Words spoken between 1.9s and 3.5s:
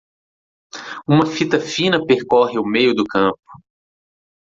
percorre o meio do campo.